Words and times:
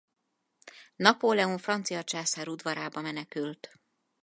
Napóleon 0.95 1.57
francia 1.57 2.03
császár 2.03 2.47
udvarába 2.47 3.01
menekült. 3.01 3.71